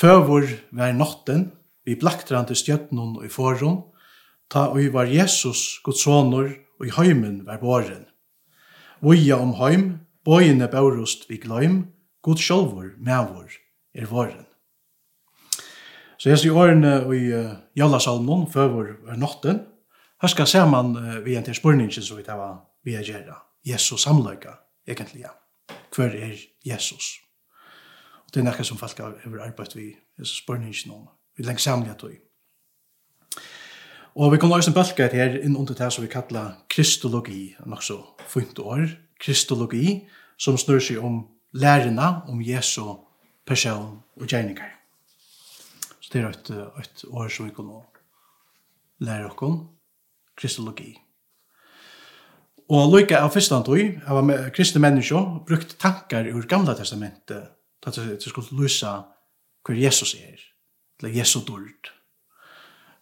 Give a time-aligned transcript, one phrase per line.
[0.00, 1.50] Føvor var notten,
[1.84, 3.82] vi blaktrande stjøtnon og i foron,
[4.48, 6.48] ta og var Jesus, Guds sonor,
[6.80, 8.06] og i heimen var båren.
[9.04, 9.84] Voja om heim,
[10.24, 11.82] bøyene bærost vi gløym,
[12.24, 13.52] god sjolvor, mævor,
[13.92, 14.48] er våren.
[16.16, 19.64] Så jeg sier årene i uh, Jallasalmon, føvor var notten,
[20.20, 22.40] her skal se man uh, vi en til spørningen som vi tar
[22.84, 23.42] vi er gjerra.
[23.68, 25.36] Jesus samløyga, egentlig, ja.
[25.92, 27.18] Hver er Jesus?
[28.34, 29.92] det er nekka som folk har arbeidt vi,
[30.22, 32.14] så spør ni ikke noen, vi lengt samlet tog.
[34.14, 37.82] Og vi kommer også en bølge her inn under det som vi kallar kristologi, nok
[37.82, 38.88] så fint år,
[39.20, 40.00] kristologi,
[40.38, 42.96] som snur seg om lærerna om Jesu
[43.46, 44.76] person og gjerningar.
[46.00, 47.70] Så det er et, et år som vi kan
[49.00, 49.68] lære oss
[50.36, 50.94] kristologi.
[52.70, 57.50] Og lykka av første antog, av kristne mennesker, brukt tankar ur gamla testamentet
[57.86, 59.00] at det skulle lysa
[59.66, 60.40] hver Jesus er,
[61.00, 61.92] eller Jesu dult.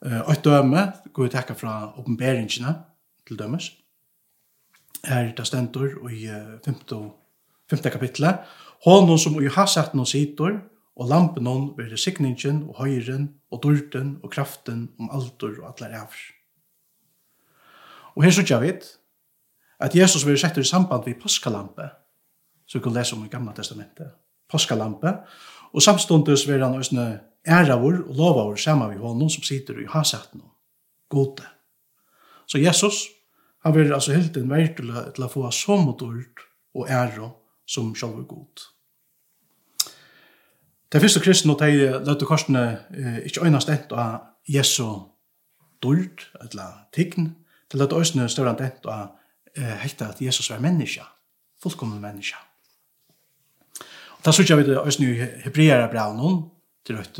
[0.00, 2.74] Og et døme, går vi takka fra oppenberingene
[3.26, 3.72] til dømes,
[5.04, 6.26] er det stendur i
[6.64, 7.10] 15.
[7.70, 7.78] 5.
[7.92, 8.38] kapitlet,
[8.84, 10.60] Hånden som ju har satt og sitor,
[10.96, 15.94] og lampen hon vil signingen og høyren og dyrten og kraften om altor og atler
[15.94, 16.22] æver.
[18.16, 18.98] Og her sørger vet
[19.80, 21.90] at Jesus vil sette i samband ved påskalampe
[22.66, 24.10] som vi kan lese om i Gamla Testamentet
[24.50, 25.12] påskalampe,
[25.72, 27.18] og samståndes vil han også
[27.48, 30.54] æravur og lovavur saman vi honom som sitter i hasetten og
[31.08, 31.44] gode.
[32.46, 33.04] Så Jesus,
[33.64, 37.30] han vil altså helt en vei til, til å få så mot ord og ære
[37.68, 38.64] som sjálfur god.
[40.92, 42.64] Det første kristne og de løte korsene
[42.96, 44.86] eh, ikke øynast et av Jesu
[45.82, 47.34] dord, eller tign,
[47.70, 49.10] til at øynene større enn et av
[49.52, 51.04] eh, hekta at Jesus var menneske,
[51.60, 52.47] fullkomne menneske.
[54.18, 55.12] Og da sørger vi det også nu
[55.44, 56.42] hebreere brev noen,
[56.86, 57.18] til et,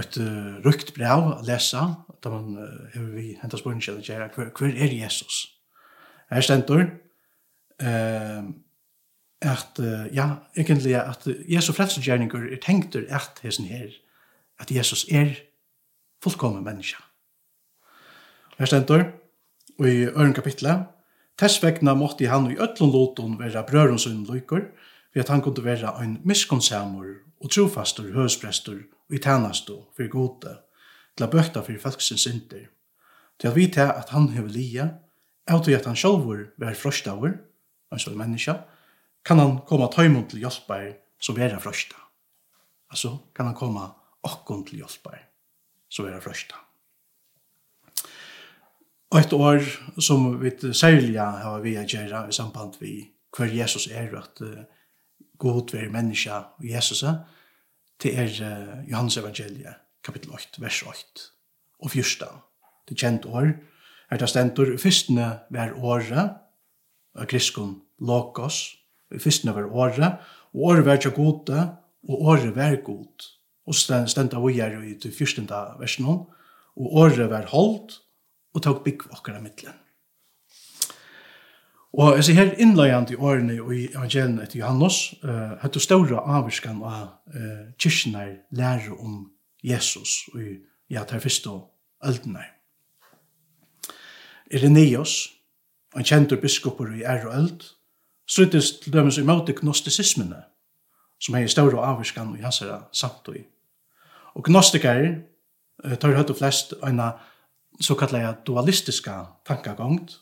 [0.00, 0.18] et
[0.64, 1.82] rukt brev å lese,
[2.24, 2.56] da man
[2.94, 5.42] har vi hentet spørsmål til å hver, hver er Jesus?
[6.32, 6.88] Her stender,
[7.78, 8.48] eh,
[9.46, 9.78] at,
[10.16, 13.92] ja, egentlig at Jesu frelsesgjerninger er tenkt at hesten her,
[14.58, 15.36] at Jesus er
[16.24, 16.98] fullkommen menneske.
[18.58, 19.10] Her stender,
[19.78, 20.86] og i øren kapitlet,
[21.36, 24.70] Tess vegna måtte han i ötlun loton vera brøren sunn lykker,
[25.16, 27.06] vi at han kunne være ein miskunnsamur
[27.40, 30.50] og trofastur høsprestur og i tænastu fyrir gode
[31.16, 32.66] til a bøkta fyrir folksins synder,
[33.40, 34.88] Til at vite at han hever lia,
[35.46, 37.32] av at han sjálfur ver frostaur,
[37.92, 38.54] ein en menneska,
[39.24, 41.96] kan han koma tøymon til hjelpar som vera frosta.
[42.90, 43.88] Altså kan han koma
[44.22, 45.18] okkon til hjelpar
[45.88, 46.54] som vera frosta.
[49.10, 49.60] Og et år
[50.00, 54.64] som vi særlig har vi a gjerra i samband vi hver Jesus er at uh,
[55.38, 57.04] god være menneska og Jesus,
[57.98, 59.74] til er uh, Johannes evangeliet
[60.04, 61.30] kapittel 8, vers 8,
[61.82, 62.28] og 14.
[62.86, 63.48] Det er kjent år,
[64.10, 66.36] er det stendur, fyrstene var året,
[67.16, 68.76] av griskon lokos,
[69.10, 70.20] fyrstene var året,
[70.54, 71.64] og året var ikke gode,
[72.06, 73.26] og året var god.
[73.66, 77.98] Og stendur vi er i det fyrstende versen, og året var holdt,
[78.54, 79.74] og tok bygg okkara mittlen.
[81.96, 86.82] Og jeg ser her innløyende i årene i evangelien etter Johannes, uh, hatt større avvirskan
[86.84, 89.30] av uh, kyrkene lærer om
[89.64, 90.50] Jesus og i
[90.92, 91.54] ja, ter første
[92.04, 92.42] øldene.
[94.52, 95.14] Ireneos,
[95.96, 97.64] en kjentur biskoper i ære og øld,
[98.28, 100.42] sluttes til dømes imot gnostisismene,
[101.18, 102.60] som er i større avvirskan i hans
[102.92, 103.40] samtøy.
[104.36, 105.16] Og gnostikere
[105.80, 107.00] uh, tar høyt og flest en
[107.80, 110.20] såkallet dualistiska tankagongt,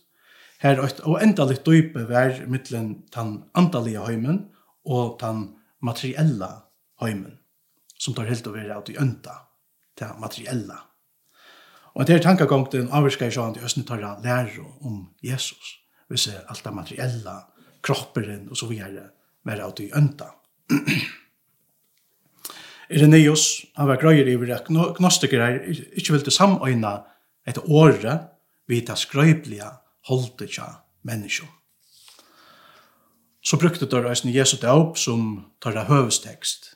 [0.64, 4.46] her er og endaligt dype vær mittlen tan andalige heimen
[4.84, 5.50] og tan
[5.84, 6.50] materiella
[7.02, 7.38] heimen
[8.00, 9.36] som tar helt over at i ønta
[9.96, 10.78] til materiella.
[11.94, 15.78] Og det er tankagongten avvirskar i sånn at Østene tar lære om Jesus,
[16.10, 17.36] vi ser alt det materiella,
[17.84, 19.10] kropperen og så videre,
[19.44, 20.32] mer av i ønta.
[22.90, 25.60] Ireneus, han var grøyer i at er
[25.96, 26.96] ikke ville samøyne
[27.46, 28.18] et åre
[28.68, 29.70] vidt det skrøypelige
[30.08, 30.66] holdt ikke
[31.02, 31.46] mennesker.
[33.44, 36.70] Så brukte det reisende Jesu døp som tar det høvestekst.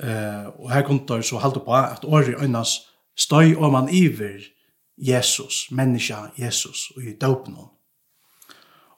[0.00, 4.42] Eh, og her kom det så halte på at året øynes støy om man iver
[4.98, 7.70] Jesus, menneska Jesus, og i døpen hon.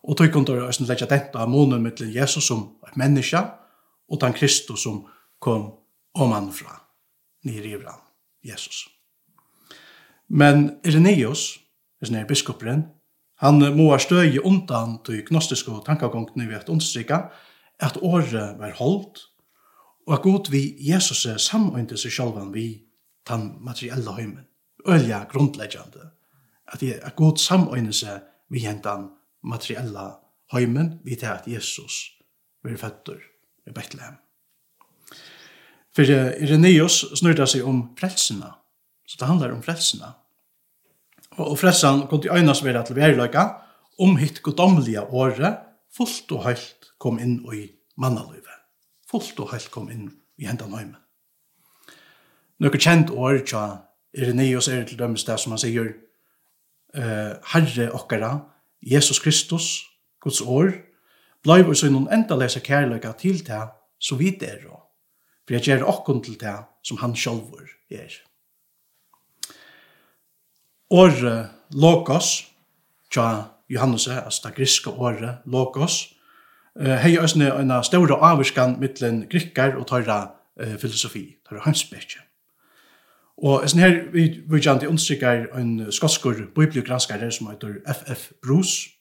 [0.02, 3.42] Og tog kom det reisende legger dette av månen mittlen Jesus som et menneska,
[4.08, 5.04] og den Kristus som
[5.40, 5.72] kom
[6.14, 6.80] om han fra,
[7.44, 8.88] nere i Jesus.
[10.28, 11.58] Men Ireneus,
[12.04, 12.84] han er biskoperen,
[13.44, 17.28] Han måar støye undan til gnostiske tankagongene ved at understrykket,
[17.78, 19.20] at året var holdt,
[20.06, 22.66] og at god vi Jesus er samøynte seg sjølvan vi
[23.26, 24.46] tan materielle høymen.
[24.86, 26.10] Ølja grunnleggjande.
[26.72, 29.10] At, at god samøynte seg vi hentan
[29.42, 30.12] materielle
[30.54, 32.14] høymen vi til at Jesus
[32.62, 33.18] blir føtter
[33.66, 34.16] i Bethlehem.
[35.96, 38.52] For Ireneus snurda seg om frelsina.
[39.06, 40.12] Så det handlar om frelsina
[41.38, 43.48] og fressan kom til øynas vera til verleika
[43.98, 45.58] om hitt godomlige året
[45.96, 47.66] fullt og heilt kom inn i
[47.96, 48.54] mannaløyve.
[49.10, 50.96] Fullt og heilt kom inn i hendan høymen.
[52.60, 53.64] Nøkker kjent år tja
[54.16, 55.90] Ireneus er til dømes det som han sier
[56.96, 58.32] uh, Herre okkara,
[58.80, 59.84] Jesus Kristus,
[60.24, 60.72] Guds år,
[61.44, 63.60] blei vi så noen enda lese kærløyga til det,
[64.00, 64.86] så vidt er og
[65.46, 68.10] for jeg gjør okkon til det som han sjolvor er
[70.90, 72.46] året Lokos,
[73.10, 76.16] tja Johannes, altså det griske året Lokos,
[76.76, 80.18] hei òsne en store avvirskan mittlen grikkar og tøyra
[80.60, 82.20] uh, filosofi, tøyra hansbekje.
[83.36, 88.30] Og sånn her, vi vil gjerne til understrykker en skotskur bibliogranskare som heter F.F.
[88.44, 88.92] Bruce,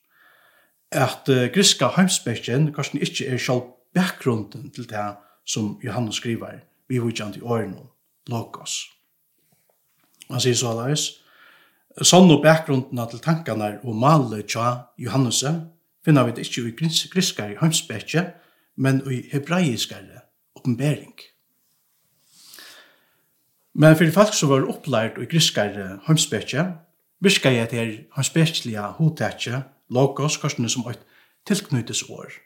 [0.92, 5.06] at uh, griska heimspekjen kanskje ikkje er sjálf bakgrunden til det
[5.48, 7.90] som Johannes skriver, vi vil gjerne til årene,
[8.31, 8.80] Lokos.
[10.31, 11.12] Han sier så alais,
[12.03, 15.45] Sånn og bakgrunden til tankene og malet tja Johannes
[16.03, 18.25] finner vi det ikke i griskare heimsbetje,
[18.75, 20.25] men i hebraiskare
[20.59, 21.13] oppenbering.
[23.75, 26.68] Men for folk som var opplært i griskare heimsbetje,
[27.24, 31.00] virka jeg til heimsbetjelige hodtetje, logos, korsene som et
[31.47, 32.39] tilknyttesår,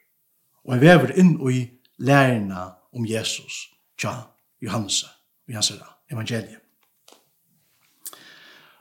[0.65, 1.65] og jeg vever inn i
[1.97, 3.65] lærerne om Jesus
[3.97, 4.13] tja
[4.61, 5.05] Johannes
[5.49, 5.73] i hans
[6.11, 6.68] evangeliet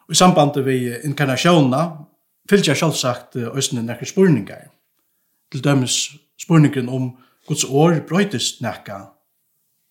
[0.09, 2.05] i samband med inkarnationerna
[2.51, 4.71] fylgja sjálfsagt ösnen nekkar spurningar.
[5.53, 5.97] Til dømes
[6.41, 7.11] spurningen om
[7.49, 8.99] Guds år brøytist nekka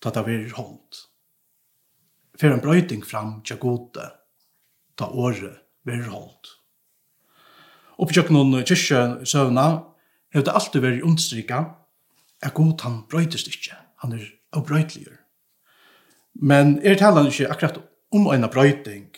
[0.02, 1.04] ta ta verir hold.
[2.38, 4.06] Fer en brøyting fram tja gode
[4.98, 6.54] ta året verir hold.
[7.98, 9.68] Oppjøknon kyrkja søvna
[10.34, 11.63] hef det alltid veri understrika
[12.46, 15.18] at god han brøytist ikkje, han er avbrøytligur.
[16.38, 17.80] Men er talan ikkje akkurat
[18.13, 19.10] om eina brøyting,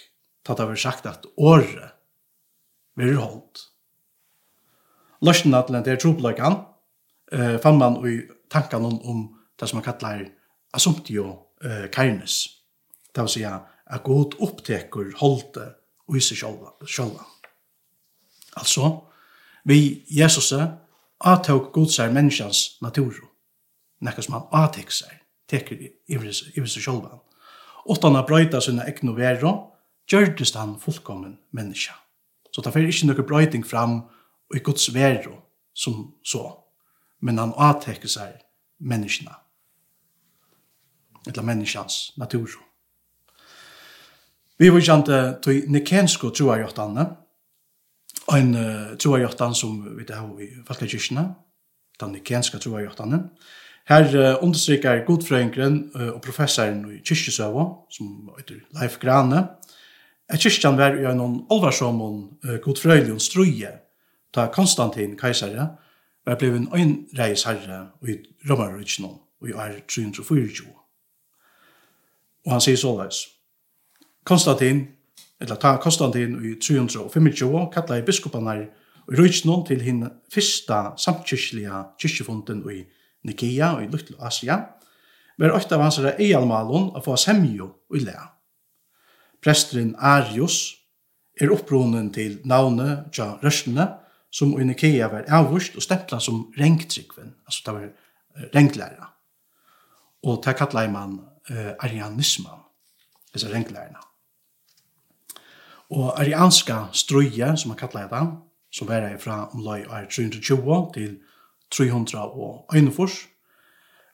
[0.50, 1.92] ta det var sagt at året
[2.98, 3.68] vil holdt.
[5.22, 6.56] Løsjen at det er tropeløkken
[7.34, 9.20] eh, fann man i tankene om, om
[9.60, 10.24] det som man kallar
[10.74, 11.28] assumptio
[11.64, 12.48] eh, kainis.
[13.14, 17.26] Det vil si at god oppteker holdt og i seg sjølva.
[18.58, 18.90] Altså,
[19.70, 20.54] vi Jesus
[21.20, 23.20] avtog god seg menneskens natur,
[24.02, 25.12] nekka som han avtek seg,
[25.50, 27.20] teker i seg sjølva.
[27.90, 29.69] Åttan har brøyta sina egnu vero,
[30.10, 31.94] gjørdes han fullkommen menneske.
[32.52, 34.02] Så det er ikke noe brøyting fram
[34.50, 35.36] og i Guds vero
[35.74, 36.44] som så,
[37.22, 38.40] men han avtekker seg
[38.80, 39.36] menneskene.
[41.28, 42.50] Eller menneskens natur.
[44.60, 45.12] Vi var kjent
[45.44, 47.06] til nikensko troarjottene,
[48.36, 51.24] en uh, troarjottene som vi har i Falkakirkene,
[52.02, 53.22] den nikenska troarjottene.
[53.90, 57.66] Her uh, understryker godfrøyngren uh, og professoren i kyrkjesøvå,
[57.96, 59.48] som heter Leif Grane,
[60.30, 61.22] at kyrkjan var i en
[61.52, 63.72] alvarsommon uh, godfrøylion struje,
[64.34, 65.68] ta Konstantin Kaisare
[66.26, 68.18] var blevet en øynreis herre i
[68.50, 70.68] Romarrykjen og i år 324.
[72.46, 73.26] Og han sier såleis,
[74.24, 74.88] Konstantin,
[75.42, 78.68] eller ta Konstantin i 325, kalla i biskopanar i
[79.10, 82.84] Rykjen til hinn fyrsta samtkyrkjelige kyrkjefunden i
[83.26, 84.60] Nikia og i Luttel Asia,
[85.40, 88.28] var åtta av hans eialmalon å få semjo i lea
[89.42, 90.76] presteren Arius,
[91.40, 93.88] er opprunnen til navnet Tja røstene,
[94.32, 97.88] som i Nikea var avvurst og stempla som rengtrykven, altså det var
[98.56, 99.08] rengtlæra.
[100.24, 101.20] Og det kallar man
[101.50, 102.60] uh, arianisman,
[103.34, 104.04] altså renglærerne.
[105.90, 108.28] Og arianska strøye, som man kallar det,
[108.72, 111.18] som var det fra omlai år 320 til
[111.72, 113.10] 341,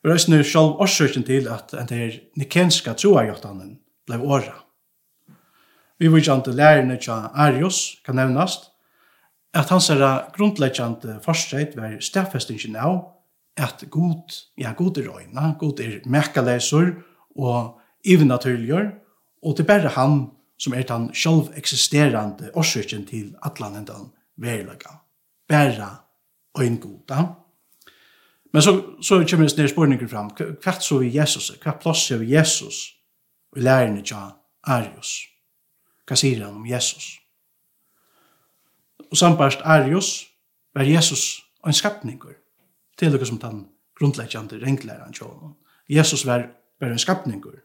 [0.04, 4.65] var det sjálv årsøkjen til at den nikenska troarjottanen blei åra.
[6.00, 8.72] Vi vil ikke lærerne til Arius, kan nevnast,
[9.54, 12.98] at hans er grunnleggjande forstreit var stedfestingen av
[13.58, 16.92] at god, ja, god er øyne, god er mekkaleser
[17.36, 18.90] og ivenaturligjør,
[19.44, 20.18] og det er bare han
[20.60, 25.00] som er den sjølv eksisterande årsøkjen til atlan endan verilaga.
[25.48, 25.90] Bare
[26.60, 27.26] øyn goda.
[28.54, 32.34] Men så, så kommer det nere fram, hva så vi Jesus, hva plass er vi
[32.34, 32.96] Jesus,
[33.52, 34.32] og lærerne til
[34.64, 35.35] Arius
[36.08, 37.20] hva sier han om Jesus?
[39.12, 40.26] Og sambarst Arius
[40.76, 42.36] var Jesus en skapninger
[42.98, 43.68] til det som den
[44.00, 45.56] grunnleggjande renglæreren tjålen.
[45.90, 46.48] Jesus var
[46.80, 47.60] bare en skapningur,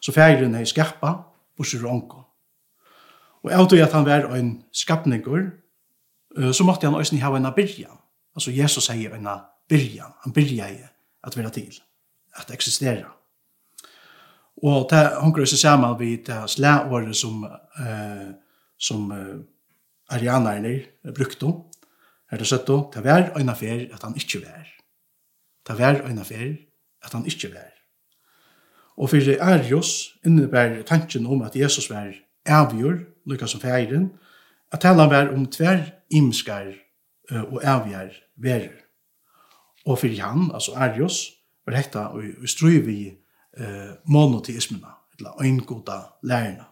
[0.00, 1.12] så fægren er skappa,
[1.56, 2.22] bursur og onko.
[3.42, 5.50] Og jeg tror at han var en skapningur,
[6.52, 7.98] så måtte han også ha en byrjan.
[8.34, 9.28] Altså Jesus sier en
[9.68, 10.78] byrjan, han byrja i
[11.24, 11.80] at være til,
[12.36, 13.12] at eksistera.
[14.62, 18.30] Og det hongur seg saman vi det her slæåret som, eh,
[18.78, 19.40] som eh,
[20.14, 20.80] arianerne
[21.16, 21.52] brukte,
[22.34, 24.66] Er det settu det var øyna fer at han ikki var.
[25.66, 26.56] Det var øyna fer
[27.04, 27.70] at han ikki var.
[28.96, 32.10] Og fyrir Arius innebær tanken om at Jesus var
[32.46, 34.10] avgjør, lykka som feiren,
[34.72, 35.80] at tala var om tver
[36.10, 36.72] imskar
[37.30, 38.82] og avgjør verer.
[39.86, 41.30] Og fyrir han, altså Arius,
[41.66, 42.98] var hekta og, og strøy vi
[43.56, 46.64] eh, monoteismina, eller øyngoda lærerna.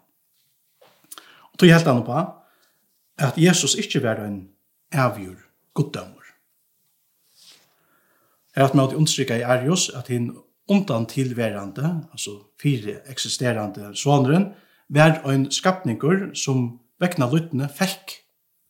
[1.52, 2.24] Og tog helt annet på
[3.18, 4.48] at Jesus ikke var en
[4.92, 5.36] avgjør
[5.74, 6.22] goddømmer.
[8.54, 10.36] Er at man understryka i Arius at hin
[10.68, 12.30] undan tilværende, altså
[12.62, 14.52] fire eksisterende svaneren,
[14.88, 18.18] var en skapningur som vekna lyttene fekk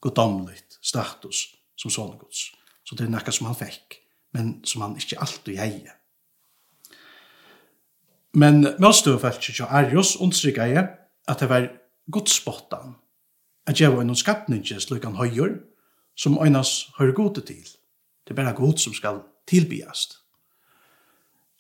[0.03, 2.53] goddomligt status som svanegods.
[2.85, 3.99] Så det er nekka som han fekk,
[4.35, 5.99] men som han ikkje alltid heier.
[8.35, 10.89] Men møtstøvefeltet til Arius understryker jeg
[11.29, 11.69] at det var
[12.11, 12.95] godspottan,
[13.67, 15.59] at jeg var noen skapninger slik han høyer,
[16.17, 17.63] som øynas høyre gode til.
[18.25, 20.19] Det er bare god som skal tilbyast.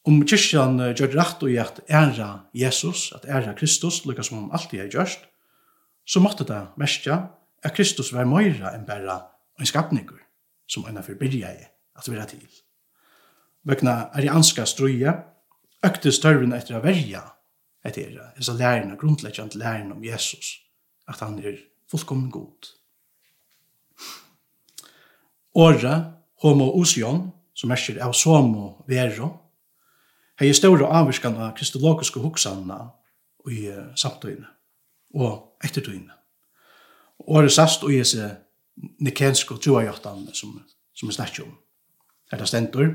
[0.03, 4.81] Om kyrkjan gjør rett og i æra Jesus, at æra Kristus, lukka som han alltid
[4.81, 5.29] har gjørst,
[6.07, 7.21] så måtte det mestja
[7.63, 9.21] at Kristus var møyra enn bare
[9.61, 10.19] en skapninger,
[10.67, 12.43] som øyna forbyrja i at vera til.
[13.63, 15.13] Vøkna anska strøye,
[15.87, 17.23] økte størren etter å verja
[17.85, 18.29] etter det.
[18.39, 20.55] Det er læren av grunnleggjant lærerne om Jesus,
[21.09, 21.59] at han er
[21.91, 22.71] fullkommen god.
[25.59, 25.95] Åre,
[26.43, 29.29] homo osion, som merker av somo vero,
[30.41, 32.79] hei er større avvirskan av kristologiske hoksanna
[33.51, 33.67] i
[33.99, 34.49] samtøyene
[35.19, 36.15] og ettertøyene.
[37.29, 40.57] Åre sast og gjør seg nikensk og troajottan som,
[40.97, 41.53] som er snakket om.
[42.33, 42.95] Her det stendur,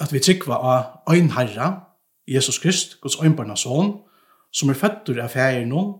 [0.00, 1.70] at vi tryggva av ein herra,
[2.26, 4.02] Jesus Krist, Guds øynbarna son,
[4.52, 5.96] som er føttur av fægir noen,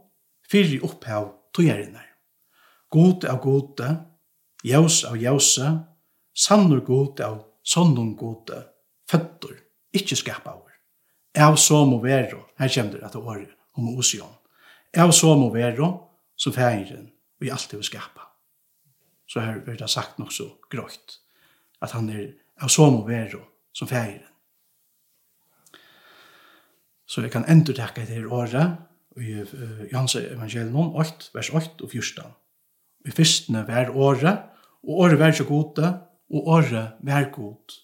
[0.51, 2.07] fyrir opphav tøyerinnar.
[2.91, 3.89] God av gode,
[4.65, 5.73] jaus av jause,
[6.35, 8.63] sannur god av sannun gode,
[9.11, 9.57] føttur,
[9.95, 10.57] ikkje skapa
[11.37, 14.33] Av som og vero, her kjem det at det året, om osion.
[14.97, 15.89] Av som og vero,
[16.37, 17.11] som fægiren,
[17.41, 18.25] vi alltid vil skapa.
[19.29, 21.19] Så her blir det sagt nok så grøyt,
[21.85, 23.43] at han er av som og vero,
[23.77, 24.25] som færen.
[27.07, 28.79] Så jeg kan enda takke etter året
[29.21, 29.37] i
[29.93, 32.33] Johans evangelium 8, vers 8 og 14.
[33.07, 34.49] Vi fyrstene var året,
[34.83, 35.93] og året var så gode,
[36.31, 37.77] og året var god,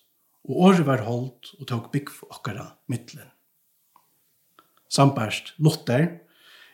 [0.49, 3.29] og året var holdt og tok bygg for okkara middelen.
[4.91, 6.09] Sambarst Luther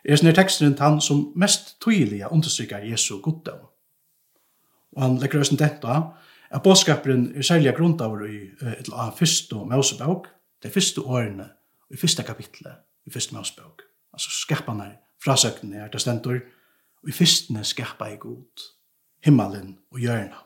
[0.05, 3.61] er snir teksten han som mest tydelige understrykker Jesu goddag.
[4.97, 5.99] Og han legger oss en dette
[6.51, 8.39] at bådskaperen er særlig grundaver i
[8.79, 10.29] et av første Mosebok,
[10.63, 11.49] det første årene,
[11.91, 13.83] i første kapitlet, i første Mosebok.
[14.13, 14.93] Altså skapene
[15.25, 16.41] frasøkene er det stendur,
[17.03, 18.65] og i første skapa i god,
[19.25, 20.45] himmelen og hjørna.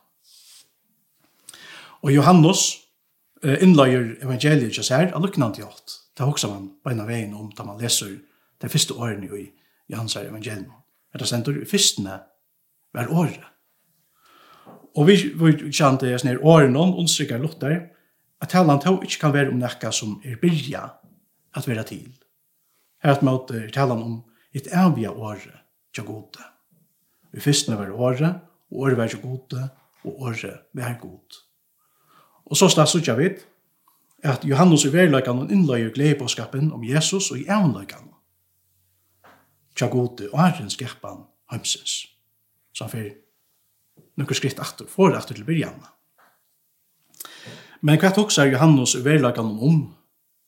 [2.03, 2.83] Og Johannes
[3.43, 5.99] innløyer evangeliet ikke sær, av lukknant til alt.
[6.19, 8.19] Det hoksa man på en av veien om da man leser
[8.63, 9.47] de første årene i
[9.91, 10.71] Johannes evangeliet.
[11.15, 12.19] Er det stendur, i fyrstene
[12.95, 13.52] var året.
[14.97, 17.79] Og vi vi kjente jeg sånn her åren om, ondstrykker lutter
[18.43, 20.83] at talan to ikke kan være om nekka som er byrja
[21.57, 22.11] at være til.
[23.03, 24.19] Her at måte talan om
[24.55, 25.63] et avia åre
[25.95, 26.45] til gode.
[27.33, 28.35] Vi fyrstene var åre,
[28.71, 29.69] og åre var til gode,
[30.05, 31.41] og åre var god.
[32.45, 33.47] Og så slags sutja vidt,
[34.23, 38.11] at Johannes i verløykan og innløyer gledebåskapen om Jesus og i avløykan
[39.73, 42.07] Tja gode og æren skapan heimsins.
[42.75, 43.13] Så han fyrir
[44.23, 45.81] nokkur skritt aftur, for aftur til byrjan.
[47.83, 49.81] Men hva tog seg Johannes uverlagan om om,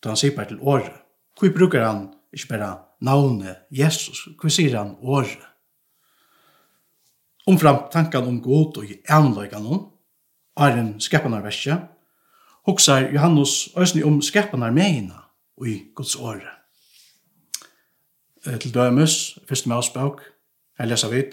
[0.03, 0.95] da han sier til året?
[1.35, 2.05] Hvor brukar han
[2.35, 2.71] ikke bare
[3.03, 5.43] navnet Jesus, hvor sier han året?
[7.47, 9.83] Omfram tankan om god og anlagan om,
[10.57, 11.77] er en skapanarverskje,
[12.65, 15.19] hoksar Johannes òsni om skapanarmeina
[15.59, 16.49] og i Guds året.
[18.45, 20.23] Til dømes, første med avspråk,
[20.79, 21.25] her leser vi,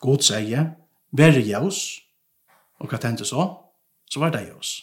[0.00, 0.74] God sier,
[1.16, 2.00] veri jaus,
[2.80, 3.46] og hva tenkte så,
[4.10, 4.78] så var det jaus.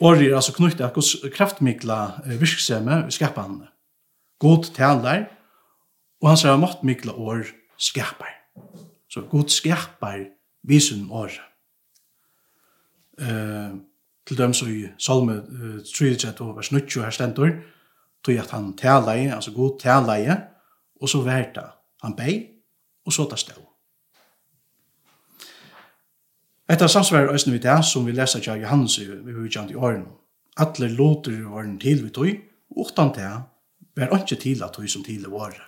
[0.00, 1.98] Året er altså knyttet av Guds kraftmikla
[2.36, 3.70] virksomhet i skapene.
[4.42, 5.30] God taler,
[6.20, 7.46] og han sier måttmikla år
[7.80, 8.34] skapar.
[9.08, 10.26] Så god skapar
[10.66, 11.40] visen året.
[13.16, 13.80] Uh,
[14.28, 17.54] til dem som i Salme uh, 33, vers 90, her stendur,
[18.24, 20.36] tog at han taleie, altså god taleie,
[21.00, 21.70] og så verta.
[22.02, 22.34] Han bei,
[23.06, 23.56] og så tar stå.
[26.66, 30.06] Etta samsvarer æsne vi det som vi lesa til Johannes i hujjant i åren.
[30.58, 35.04] Atle låter i til vi tog, og utan det var ikke til at tog som
[35.04, 35.62] til i året.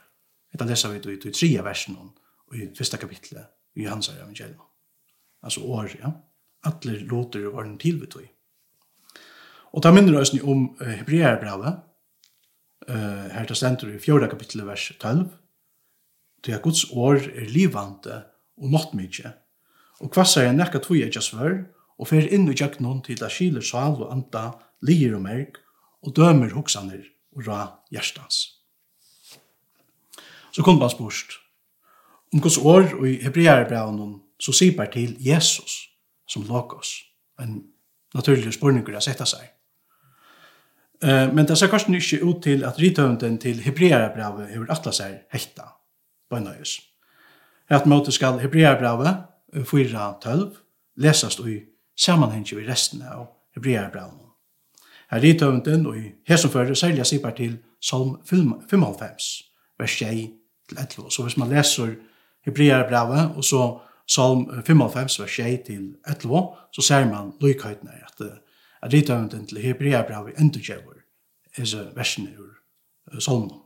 [0.54, 4.66] Etta leser vi tog i tria versen og i fyrsta kapitlet i Johannes evangelium.
[5.42, 6.10] Altså år, ja.
[6.64, 8.26] Atle låter i til vi tog.
[9.72, 11.80] Og ta minner æsne om Hebreerbrevet,
[12.88, 15.28] uh, her til stendur i fjorda kapitlet vers 12,
[16.44, 18.24] til at Guds år er livande
[18.56, 19.32] og måttmykje,
[20.00, 21.64] og kvassar er nekka tui eikja svör,
[21.98, 24.52] og fer inn i jøgnon til at skiler sal og anda,
[24.86, 25.58] lir og merk,
[26.06, 27.02] og dømer hoksaner
[27.34, 28.58] og ra hjertans.
[30.54, 31.38] Så kom man spørst,
[32.32, 35.88] om gos år og i hebrearbraunen, så sipar til Jesus
[36.28, 36.92] som logos,
[37.40, 37.64] en
[38.14, 39.48] naturlig spurningur å sette seg.
[41.02, 45.72] Men det ser kanskje ikke ut til at rithøvnden til hebrearbraunet hefur atlas seg hekta,
[46.30, 46.78] bøynøyus.
[47.70, 50.56] Rett måte skal hebrearbraunet 4.12
[50.96, 51.60] lesast i
[51.96, 53.26] sammanhengi vi resten av
[53.56, 54.26] Hebrearbraunen.
[55.10, 59.44] Her i tøvenden og i hesomfører særlig sipar til Salm 95,
[59.78, 60.10] vers 6
[60.68, 61.10] til 11.
[61.10, 61.94] Så hvis man leser
[62.44, 68.26] Hebrearbraunet og så Salm 95, vers 6 til 11, så ser man lykhøytene at,
[68.82, 71.00] at i tøvenden til Hebrearbraunet endurgjøver
[71.56, 73.60] disse versene ur Salmen.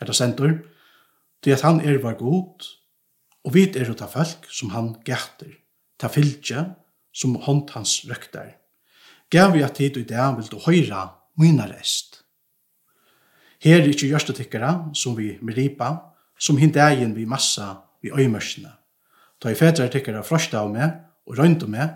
[0.00, 0.50] Er det sentur?
[1.42, 2.64] Til at han er var god,
[3.48, 5.54] Og vit er ut folk som han gætter,
[5.96, 6.66] ta fylgje
[7.16, 8.58] som hånd hans røkter.
[9.32, 11.06] Gav vi at tid og ideen vil du høyra
[11.40, 12.20] mina rest.
[13.64, 15.94] Her er ikke gjørstetikkere som vi meripa,
[16.38, 17.70] som hindegjen vi massa
[18.04, 18.70] vi øymørsene.
[19.40, 21.94] Ta i fedre tikkere frosta av meg og røynda meg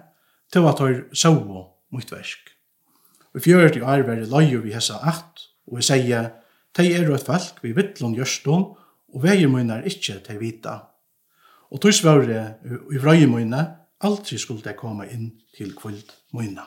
[0.53, 2.49] til at høyr sovo mot versk.
[3.35, 6.33] Vi fjør til arbeid løyer vi hessa at, og vi sier,
[6.73, 8.65] «Tei er et folk, vi vittlån gjørstån,
[9.13, 10.92] og veier mine er ikke til vita.»
[11.73, 12.41] Og tog svare
[12.93, 13.63] i vrøye møyne,
[14.05, 16.65] aldri skulle det komme inn til kvult møyne.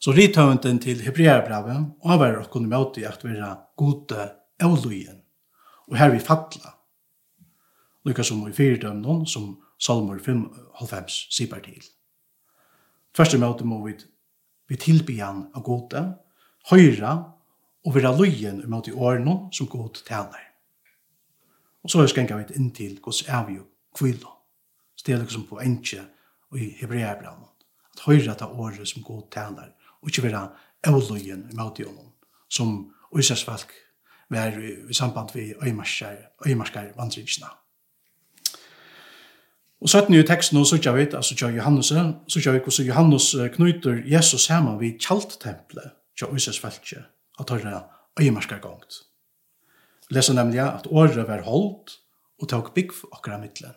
[0.00, 4.28] Så rithøvenden til Hebreabrevet avver å kunne møte at vi er gode
[4.60, 5.18] avløyen,
[5.88, 6.76] og her vi fatla.
[8.08, 11.84] Lykka som i fyrdømnen, som Salmer 5,5 sier til.
[13.16, 13.96] Første møte må vi,
[14.68, 16.04] vi tilby han av gode,
[16.68, 17.16] høyre
[17.84, 20.49] og være løyen møte i årene som god taler.
[21.84, 24.32] Og så er skenka vi inn til Guds avgjøk kvilo.
[24.96, 26.02] Så det er liksom på enkje
[26.50, 27.48] og i hebreabranen.
[27.94, 30.48] At høyre ta året som god taler, og ikke være
[30.84, 32.12] avløyen i møtjønnen,
[32.48, 33.72] som Øysers folk
[34.30, 34.54] var
[34.90, 35.54] i samband med
[36.46, 37.46] øymarskar vandringsna.
[39.80, 41.86] Og så er i teksten og så kjør vi, altså kjør Johannes,
[42.28, 47.04] så kjør vi hvordan Johannes knyter Jesus sammen ved kjalttempelet, kjør Øysers folket,
[47.40, 47.82] at høyre
[48.20, 49.09] øymarskar gongt
[50.10, 51.98] leser nemlig at året var holdt
[52.40, 53.74] og tok bygg for akkurat midtelen.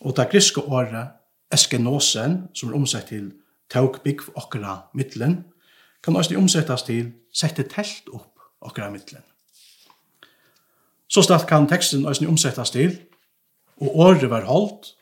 [0.00, 1.08] Og det griske året
[1.52, 3.32] eskenosen, som er omsett til
[3.70, 5.44] tok bygg for akkurat midtelen,
[6.02, 9.24] kan også omsettes til sette telt opp akkurat midtelen.
[11.08, 12.98] Så snart kan teksten også omsettes til
[13.80, 14.94] og året var holdt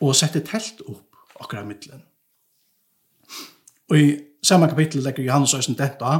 [0.00, 2.02] og sette telt opp akkurat middelen.
[3.90, 4.10] Og i
[4.42, 6.12] samme kapittel legger Johannes også dette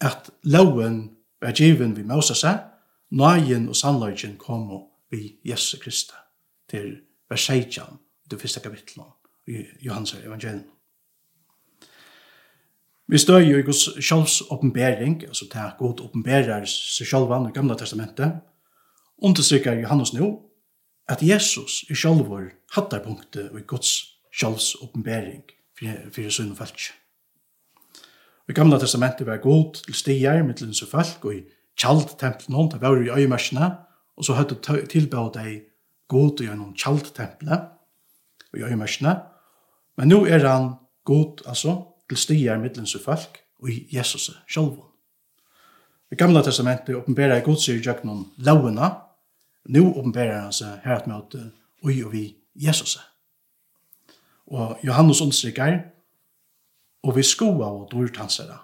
[0.00, 1.10] at loven
[1.42, 2.44] var given vi Moses,
[3.10, 4.70] nøyen og sannløyen kom
[5.10, 6.14] vi Jesus Krista
[6.70, 7.00] til
[7.30, 7.98] vers 16,
[8.30, 9.06] det første kapitlet
[9.46, 10.64] i Johans evangelium.
[13.08, 17.52] Vi støy jo i Guds sjálfs oppenbering, altså til at god oppenberer seg sjølvan i
[17.52, 18.38] Gamla testamentet,
[19.18, 20.30] understryker Johannes nå
[21.10, 23.90] at Jesus i sjálfur hattar punktet i Guds
[24.32, 25.42] sjálfs oppenbering
[25.76, 27.01] fyrir sunn og falsk.
[28.52, 31.38] I gamla testamentet var god til stier med til folk og i
[31.80, 33.68] kjaldtempelen noen, det var i øyemaskina,
[34.16, 34.58] og så hadde
[34.92, 35.62] tilbå deg
[36.12, 37.62] god i noen gjennom kjaldtempelet
[38.52, 39.14] og i øyemaskina.
[39.96, 40.74] Men nå er han
[41.08, 41.78] god, altså,
[42.10, 44.84] til stier med til folk og i Jesus selv.
[46.12, 48.90] I gamla testamentet oppenberer i godsyr gjennom lovene,
[49.72, 51.40] nå oppenberer han seg her at møte
[51.80, 52.98] og i og vi Jesus.
[54.52, 55.78] Og Johannes understryker,
[57.02, 58.58] Og vi skoa og dårtansere.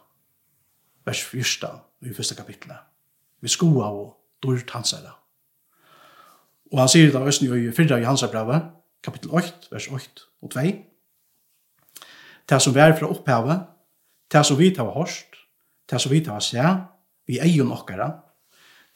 [1.06, 1.64] Vers 1
[2.06, 2.76] i første kapitlet.
[3.40, 5.14] Vi skoa og dårtansere.
[6.72, 8.68] Og han sier det av Østen i 4 i hans brevet,
[9.02, 10.64] kapittel 8, vers 8 og 2.
[12.48, 13.66] Det som vi er fra opphavet,
[14.32, 15.36] det som vi tar hørst,
[15.90, 16.64] det som vi tar se,
[17.26, 18.10] vi eier nokkere,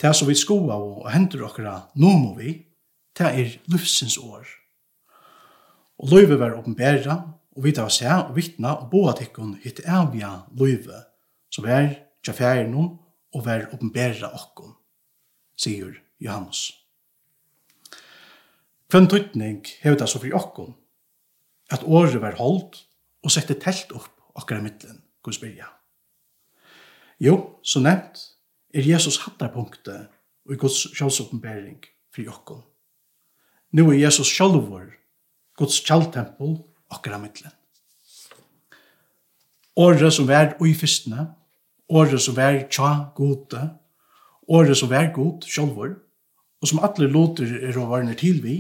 [0.01, 2.55] det som vi skoa og henter okkara, nå må vi,
[3.19, 4.47] det er livsens år.
[6.03, 7.17] Og løyve var åpenbæra,
[7.57, 11.03] og vita av seg og vittna og boa tikkun hitt evja løyve,
[11.53, 11.91] som er
[12.25, 12.95] tja fjærnum
[13.33, 14.73] og vær oppenbæra okkun,
[15.57, 16.71] sier Johannes.
[18.93, 20.75] Hvem tøytning hever det så fri okkun,
[21.73, 22.83] at året var holdt
[23.25, 25.69] og sette telt opp okkar i middelen, Guds byrja.
[27.23, 28.19] Jo, så nevnt,
[28.73, 30.09] er Jesus hattarpunktet
[30.49, 31.81] og i Guds sjálfsoppenbæring
[32.13, 32.63] fri okkun.
[33.73, 34.91] Nå er Jesus sjálfur,
[35.57, 36.59] Guds kjalltempel,
[36.93, 37.53] akkurat mittlen.
[39.81, 41.31] Året som vær ui fyrstene,
[41.89, 43.63] året som vær tja gode,
[44.53, 45.95] året som vær god sjolvor,
[46.61, 48.57] og som alle låter er å varne til vi,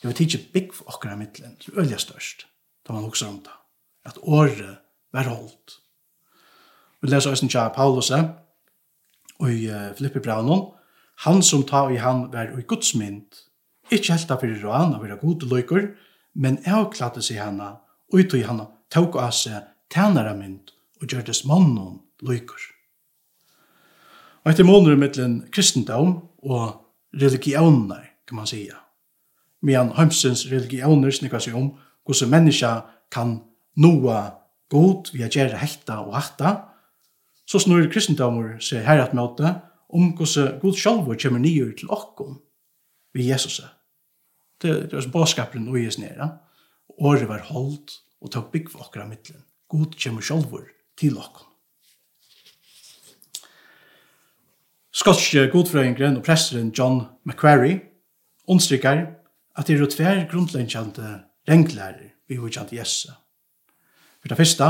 [0.00, 2.46] jeg vet ikke bygg for akkurat mittlen, det er øyla størst,
[2.86, 3.54] da man også om det,
[4.08, 4.80] at året
[5.12, 5.78] vær holdt.
[7.00, 10.70] Vi leser også tja Paulus, og i Filippi Braunon,
[11.24, 13.42] han som ta i han vær ui godsmynd,
[13.92, 15.92] ikkje helt av fyrir råan av vera gode løyker,
[16.36, 17.76] men avklade seg henne,
[18.12, 22.60] og ut i henne tog av seg tænare mynd og gjørtes mannen lykker.
[24.44, 26.76] Og etter måneder mittlen kristendom og
[27.16, 28.76] religioner, kan man sige.
[29.62, 31.72] Men heimsens religioner snikker seg om
[32.06, 32.72] hvordan menneska
[33.10, 33.40] kan
[33.82, 34.20] noa
[34.70, 36.54] god via gjøre hekta og hakta,
[37.46, 39.56] så snur kristendommer seg her at møte
[39.90, 42.38] om hvordan god sjálfur kommer nye til okkom
[43.14, 43.60] vi Jesus.
[44.62, 46.30] Det, det var som bådskaperen og jes nere.
[46.98, 49.44] Året var holdt og tok bygg for okra mittlen.
[49.68, 50.64] God kommer sjolvor
[50.98, 51.52] til okkom.
[54.96, 57.80] Skotske godfrøyngren og presteren John McQuarrie
[58.48, 59.04] understrykker
[59.56, 63.12] at det er tver grunnleggjande renglærer vi har kjent Jesse.
[64.20, 64.64] For det første,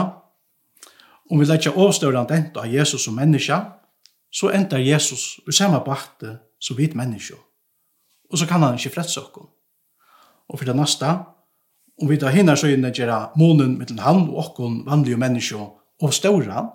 [1.30, 3.56] om vi legger avstørende enda av Jesus som menneske,
[4.32, 7.38] så ender Jesus i samme bakte som vi menneske.
[8.30, 9.55] Og så kan han ikke fretse oss
[10.48, 11.08] og for det neste,
[12.02, 15.62] om vi da hinner så inne gjøre månen mellom han og okkon vanlige mennesker
[16.02, 16.66] og ståra,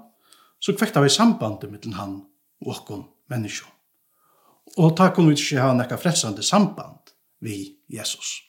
[0.62, 2.16] så kvekta vi sambandet mellom han
[2.62, 3.70] og okkon mennesker.
[4.78, 8.40] Og ta kunne vi ikke ha nekka frelsande samband vi Jesus.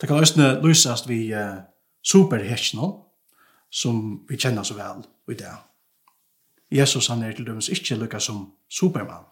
[0.00, 1.62] Det kan også løsast vi eh,
[2.02, 2.94] superhetsnån,
[3.70, 5.52] som vi kjenner så vel i det.
[6.72, 9.24] Jesus han er til dømes ikke lukka som Superman.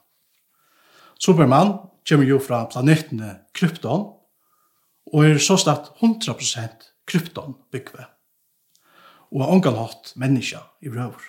[1.21, 1.73] Superman
[2.09, 4.20] kommer jo fra planetene Krypton,
[5.13, 8.07] og er så statt 100% krypton byggve.
[9.31, 11.23] Og har ongan hatt menneska i røver.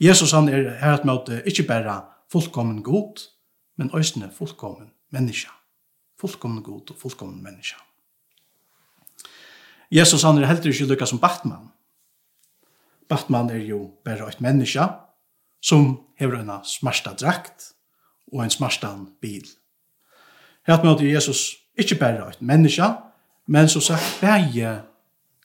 [0.00, 3.24] Jesus han er her at møte ikke bare fullkommen god,
[3.78, 5.50] men òsne fullkommen menneska.
[6.18, 7.78] Fullkommen god og fullkommen menneska.
[9.90, 11.70] Jesus han er heller ikke lykka som Batman.
[13.08, 14.86] Batman er jo bare et menneska
[15.64, 17.72] som hever en smarsta drakt
[18.32, 19.46] og en smarstan bil.
[20.66, 22.82] Her at møte Jesus Ikke bare et menneske,
[23.46, 24.82] men som sagt, bare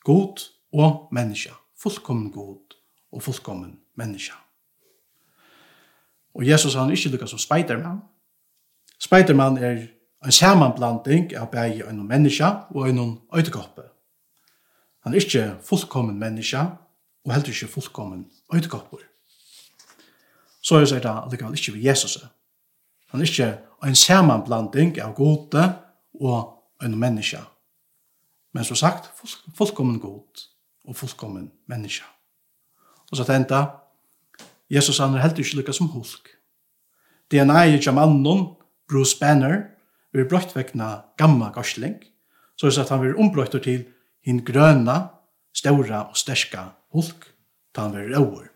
[0.04, 1.50] god og menneske.
[1.80, 2.76] Fullkommen god
[3.12, 4.34] og fullkommen menneske.
[6.36, 8.00] Og Jesus han er ikke lukket som Spiderman.
[9.00, 9.88] Spiderman er
[10.26, 13.82] en samanblanding av bare en menneske og en øydekoppe.
[15.04, 16.60] Han er ikke fullkommen menneske,
[17.26, 18.98] og heller ikke fullkommen øydekopper.
[20.62, 22.17] Så er det allikevel ikke ved Jesus.
[23.08, 25.74] Han er ikke en samanblanding av gode
[26.19, 27.39] og en menneske.
[28.54, 29.10] Men som sagt,
[29.58, 30.43] fullkommen god
[30.86, 32.06] og fullkommen menneske.
[33.12, 33.65] Og så tenkte
[34.69, 36.30] Jesus han er helt ikke lykka som hulk.
[37.32, 38.47] DNA er ikke mannen,
[38.89, 39.69] Bruce Banner,
[40.13, 41.97] vi er brøtt vekna gamma gorsling,
[42.58, 43.86] så er det at han vil ombrøtter til
[44.26, 45.08] hin grøna,
[45.54, 47.26] ståra og sterska hulk,
[47.73, 48.49] ta han blir over.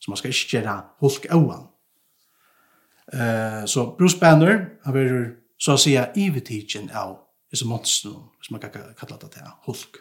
[0.00, 1.66] Så man skal ikke gjøre hulk-øvan.
[3.12, 7.18] Uh, så Bruce Banner, han vil så å si ivetidgen av
[7.52, 10.00] disse monster, hvis man kan kalla det til hulk.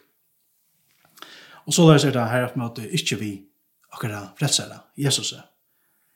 [1.68, 3.46] Og så läser det her att möte inte vi
[3.90, 5.34] akkurat frälsare, Jesus.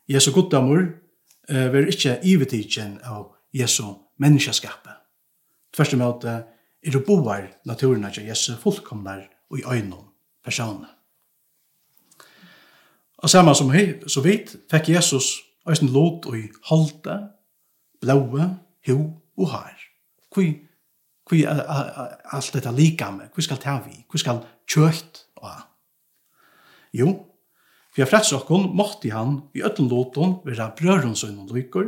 [0.07, 0.99] Jesu goddamor
[1.49, 3.83] eh, vil ikke ivetidgen av Jesu
[4.17, 4.93] menneskeskapet.
[5.75, 6.43] Tvärst emot er
[6.81, 10.09] det boar naturen av Jesu fullkomnar og i øynene
[10.43, 10.89] personer.
[13.17, 17.19] Og samme som hei, så vidt, fikk Jesus eisen lot og i halte,
[18.01, 18.49] blåe,
[18.87, 19.75] ho og har.
[20.33, 20.49] Hvor,
[21.29, 23.31] hvor er alt dette lika med?
[23.33, 24.03] Hvor skal ta vi?
[24.09, 25.69] Hvor skal kjøtt og
[26.93, 27.07] Jo,
[27.93, 31.87] for jeg freds okken måtte han i øtten låten være brøren som noen lykker,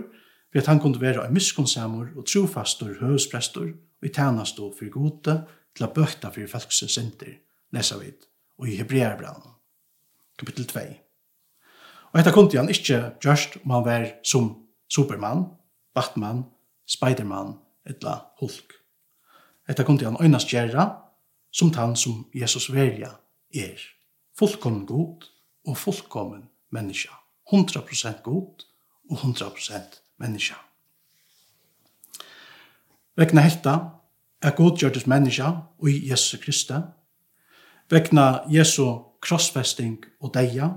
[0.49, 5.35] for at han kunne være en miskunnsammer og trofastor høsprester og i tjeneste for gode
[5.75, 7.35] til å bøkta for folksens synder,
[7.75, 8.13] leser vi,
[8.61, 9.45] og i Hebreerbrann,
[10.39, 10.85] kapittel 2.
[12.13, 14.51] Og dette kunne han ikke gjørst om han var som
[14.89, 15.49] Superman,
[15.93, 16.45] Batman
[16.85, 18.73] Spiderman etla Hulk.
[19.69, 21.01] Etta kundi han øynast gjerra,
[21.51, 23.15] som tann som Jesus verja
[23.53, 23.79] er.
[24.37, 25.25] Fullkommen god
[25.67, 27.09] og fullkommen menneska.
[27.53, 28.65] 100% god
[29.09, 30.55] og 100% menneska.
[33.15, 33.75] Vekna hetta
[34.41, 36.81] er godgjørtes menneska og i Jesus Kristi.
[37.89, 38.83] Vekna Jesu
[39.21, 40.69] krossfesting og deia.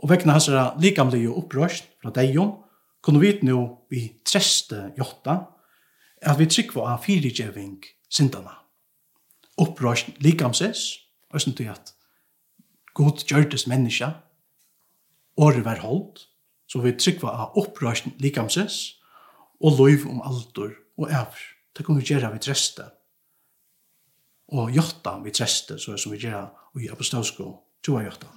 [0.00, 0.48] Og vekna hans
[0.80, 2.56] likamlige opprørst fra deion
[3.00, 3.60] kunne vi nå
[3.90, 5.36] vi treste jotta
[6.20, 7.78] at vi trykker av fyrigjeving
[8.12, 8.58] syndana.
[9.60, 10.82] Opprøst likamses,
[11.32, 11.94] og sånn til at
[12.96, 14.12] god gjørtes menneska,
[15.40, 16.26] året var holdt,
[16.68, 18.80] så vi trykker av opprøst likamses,
[19.60, 21.40] og lov om alder og æver.
[21.76, 22.86] Det kunne vi gjøre vi treste.
[24.56, 26.48] Og jotta vi treste, så som vi gjør
[26.80, 27.52] i apostolsko,
[27.84, 28.30] tjoa jotta.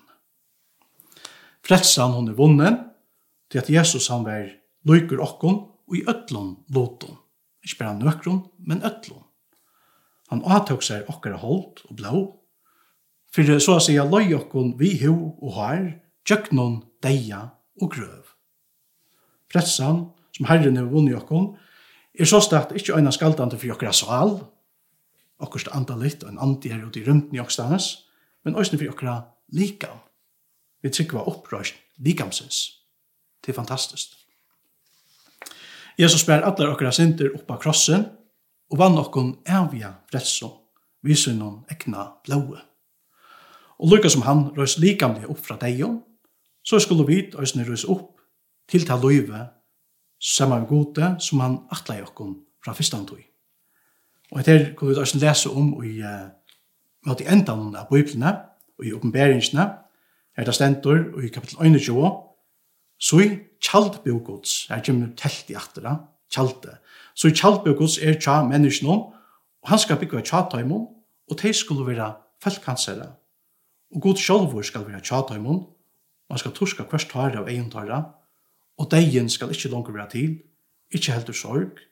[1.63, 2.79] Fretsan hon er vunnen,
[3.53, 4.49] til at Jesus han var
[4.89, 7.19] lykker okkon og i øtlån låton.
[7.63, 9.21] Ikke bare nøkron, men øtlån.
[10.33, 12.21] Han avtøk seg okkara holdt og blå,
[13.33, 15.85] for så å sige løy okkon vi ho og har,
[16.25, 17.43] tjøknon, deia
[17.81, 18.33] og grøv.
[19.53, 21.53] Pressan, som herren er vunni okkon,
[22.17, 24.39] er så stakt ikkje øyna skaldande for okkara sval,
[25.43, 28.07] okkurst andalit og en andi her ute i rymden i okkstanes,
[28.45, 29.19] men òsne for okkara
[29.53, 30.01] likam.
[30.81, 32.82] Vi tryggva opprøst likamsins.
[33.45, 34.15] Det er fantastisk.
[35.99, 38.05] Jesus bær allar okkara synder oppa krossen
[38.71, 40.49] og vann okkon evja fredso,
[41.05, 42.61] viser noen ekna blåe.
[43.83, 45.99] Og lukka som han røys likamlig opp fra deion,
[46.63, 48.21] så skulle vi òsne røys opp
[48.71, 49.43] til ta løyve
[50.23, 53.21] saman med gode som han atla i okkon fra fyrstantøy.
[54.31, 56.29] Og etter kunne vi òsne lese om i uh,
[57.05, 58.31] måte i endan av biblene
[58.79, 59.67] og i oppenberingsene,
[60.33, 62.07] her det stendur og i kapittel 21,
[63.03, 63.29] Så i
[63.63, 65.97] kjaldbjørgods, her kommer telt i atera,
[66.31, 66.77] kjalde.
[67.15, 68.95] Så i kjaldbjørgods er tja menneskene,
[69.63, 70.87] og han skal bygge tja taimon,
[71.27, 72.13] og de skulle være
[72.43, 73.09] feltkansere.
[73.95, 75.65] Og god sjolvor skal være tja taimon,
[76.31, 77.99] han skal torska kvart tare av egen tare,
[78.79, 80.39] og deien skal ikke langt være til,
[80.93, 81.83] ikke heldur sorg,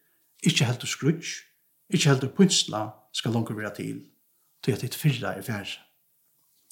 [0.44, 1.44] ikke heldur skrutsk,
[1.92, 4.00] ikke heldur punsla skal langt være til,
[4.64, 5.84] til at ditt fyrra er færre.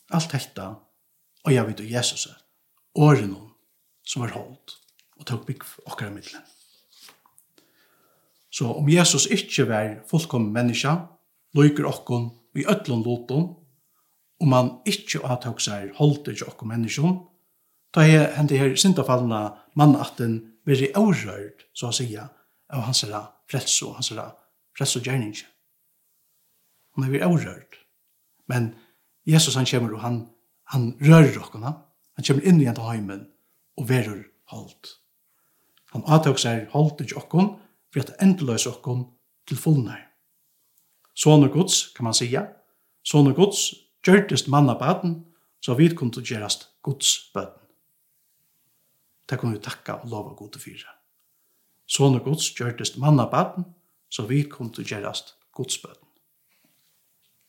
[0.09, 0.71] Alt dette,
[1.43, 2.27] og jeg vet og Jesus,
[2.95, 3.48] åren
[4.09, 4.79] som er holdt,
[5.19, 6.45] og tok bygg okkara middelen.
[8.49, 10.95] Så om Jesus ikkje var fullkommen menneska,
[11.57, 13.51] lykker okkon i ötlun loton,
[14.39, 17.19] om han ikkje avtok seg holdt ikkje okkon menneskjon,
[17.93, 22.25] da er hente her syndafallene mannatten veri avrørd, så å sige,
[22.69, 24.29] av hans herre frelso, hans herre
[24.77, 25.33] frelso og gjerning.
[26.95, 27.79] Han er veri avrørd.
[28.49, 28.73] Men
[29.29, 30.21] Jesus han kommer og han,
[30.73, 31.73] han rører okkona,
[32.17, 33.27] han kommer inn i en til heimen,
[33.79, 34.99] og verur holdt.
[35.95, 37.55] Han atøk seg holdt ikke okkon,
[37.89, 39.07] for at endeløs okkon
[39.49, 40.03] til fullnær.
[41.17, 42.45] Sånne gods, kan man sija,
[43.03, 43.71] sånne gods,
[44.05, 45.23] gjørtest manna baden,
[45.59, 47.57] så vi kunne gjerast gods baden.
[49.29, 50.93] Det kunne vi takka og lova god til fyra.
[51.89, 53.65] Sånne gods, gjørtest manna baden,
[54.09, 56.08] så vi kunne gjerast gods baden.